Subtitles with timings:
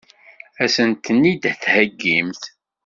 [0.63, 2.43] Ad sen-ten-id-theggimt?